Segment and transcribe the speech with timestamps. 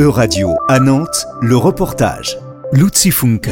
[0.00, 2.38] E-Radio à Nantes, le reportage.
[2.72, 3.50] Luzi Funke.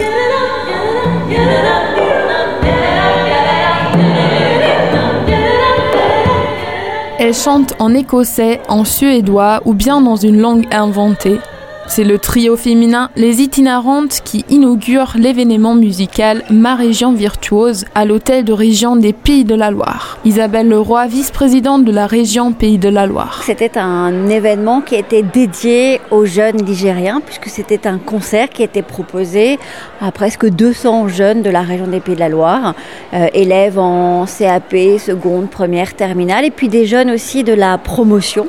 [7.19, 11.39] Elle chante en écossais, en suédois ou bien dans une langue inventée.
[11.87, 18.45] C'est le trio féminin Les Itinérantes qui inaugure l'événement musical Ma Région Virtuose à l'hôtel
[18.45, 20.18] de région des Pays de la Loire.
[20.24, 23.42] Isabelle Leroy, vice-présidente de la région Pays de la Loire.
[23.45, 28.83] C'était un événement qui était dédié aux jeunes Nigériens puisque c'était un concert qui était
[28.83, 29.58] proposé
[30.00, 32.74] à presque 200 jeunes de la région des Pays de la Loire,
[33.14, 38.47] euh, élèves en CAP, seconde, première, terminale et puis des jeunes aussi de la promotion.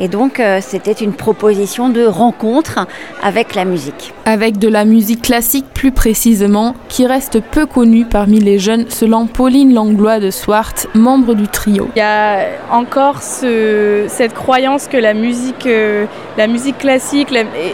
[0.00, 2.69] Et donc euh, c'était une proposition de rencontre
[3.22, 4.12] avec la musique.
[4.24, 9.26] Avec de la musique classique plus précisément, qui reste peu connue parmi les jeunes selon
[9.26, 11.88] Pauline Langlois de Swart, membre du trio.
[11.96, 16.06] Il y a encore ce, cette croyance que la musique, euh,
[16.36, 17.28] la musique classique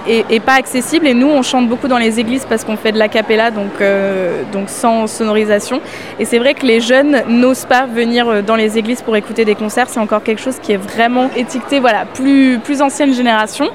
[0.06, 2.98] est, pas accessible et nous on chante beaucoup dans les églises parce qu'on fait de
[2.98, 5.80] la capella donc, euh, donc sans sonorisation
[6.18, 9.44] et c'est vrai que les jeunes n'osent pas venir euh, dans les églises pour écouter
[9.44, 13.70] des concerts, c'est encore quelque chose qui est vraiment étiqueté voilà, plus, plus ancienne génération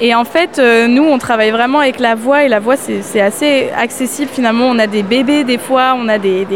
[0.00, 3.70] et en fait nous, on travaille vraiment avec la voix et la voix, c'est assez
[3.76, 4.66] accessible finalement.
[4.66, 6.46] On a des bébés des fois, on a des,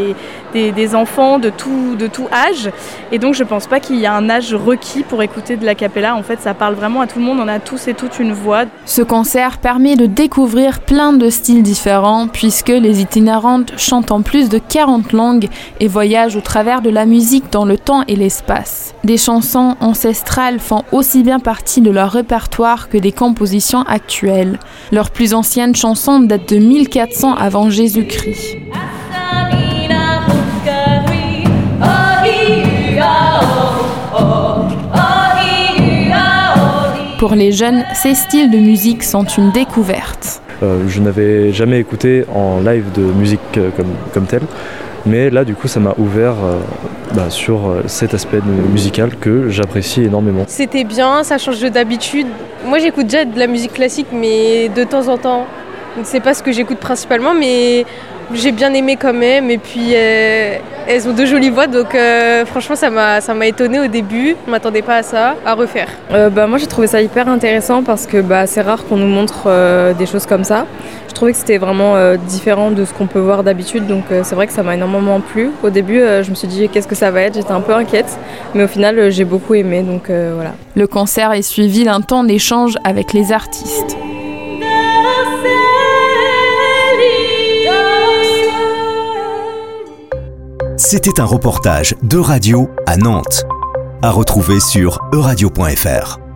[0.53, 2.71] des, enfants de tout, de tout âge.
[3.11, 5.75] Et donc, je pense pas qu'il y a un âge requis pour écouter de la
[5.75, 6.15] capella.
[6.15, 7.39] En fait, ça parle vraiment à tout le monde.
[7.41, 8.65] On a tous et toutes une voix.
[8.85, 14.49] Ce concert permet de découvrir plein de styles différents puisque les itinérantes chantent en plus
[14.49, 15.49] de 40 langues
[15.79, 18.93] et voyagent au travers de la musique dans le temps et l'espace.
[19.03, 23.98] Des chansons ancestrales font aussi bien partie de leur répertoire que des compositions actuelles.
[24.91, 28.57] Leur plus ancienne chanson date de 1400 avant Jésus-Christ.
[37.19, 40.41] Pour les jeunes, ces styles de musique sont une découverte.
[40.63, 44.43] Euh, je n'avais jamais écouté en live de musique euh, comme, comme telle.
[45.05, 46.59] Mais là, du coup, ça m'a ouvert euh,
[47.15, 48.39] bah, sur cet aspect
[48.71, 50.43] musical que j'apprécie énormément.
[50.47, 52.27] C'était bien, ça change d'habitude.
[52.65, 55.47] Moi, j'écoute déjà de la musique classique, mais de temps en temps.
[56.03, 57.85] C'est pas ce que j'écoute principalement, mais
[58.33, 59.49] j'ai bien aimé quand même.
[59.49, 60.57] Et puis, euh,
[60.87, 64.35] elles ont de jolies voix, donc euh, franchement, ça m'a, ça m'a étonné au début.
[64.45, 65.89] Je m'attendais pas à ça, à refaire.
[66.11, 69.07] Euh, bah, moi, j'ai trouvé ça hyper intéressant parce que bah, c'est rare qu'on nous
[69.07, 69.49] montre
[69.97, 70.65] des choses comme ça.
[71.07, 71.95] Je trouvais que c'était vraiment
[72.27, 75.49] différent de ce qu'on peut voir d'habitude, donc c'est vrai que ça m'a énormément plu.
[75.63, 78.17] Au début, je me suis dit qu'est-ce que ça va être, j'étais un peu inquiète,
[78.53, 80.53] mais au final, j'ai beaucoup aimé, donc voilà.
[80.75, 83.97] Le concert est suivi d'un temps d'échange avec les artistes.
[90.91, 93.45] C'était un reportage de radio à Nantes.
[94.01, 96.28] À retrouver sur euradio.fr.